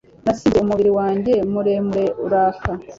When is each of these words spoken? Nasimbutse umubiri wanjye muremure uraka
Nasimbutse 0.25 0.61
umubiri 0.65 0.91
wanjye 0.99 1.33
muremure 1.51 2.05
uraka 2.25 2.71